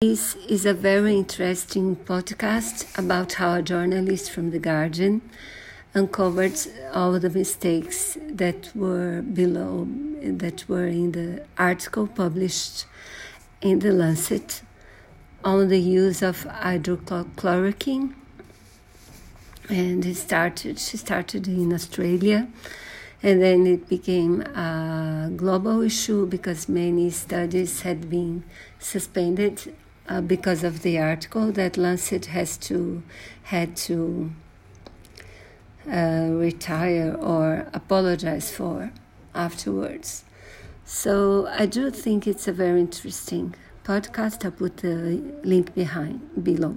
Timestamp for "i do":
41.48-41.90